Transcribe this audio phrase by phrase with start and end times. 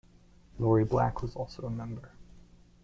[0.57, 2.09] Lori Black was also a member.